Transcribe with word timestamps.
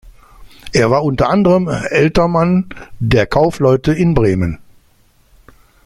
Er 0.73 0.89
war 0.89 1.03
unter 1.03 1.29
anderem 1.29 1.67
Ältermann 1.67 2.69
der 2.99 3.27
Kaufleute 3.27 3.93
in 3.93 4.15
Bremen. 4.15 4.57